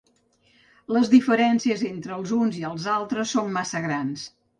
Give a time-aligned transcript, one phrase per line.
[0.95, 4.25] Les diferències entre els uns i els altres són massa grans.